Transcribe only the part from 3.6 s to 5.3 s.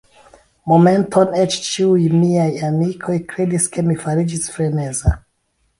ke mi fariĝis freneza.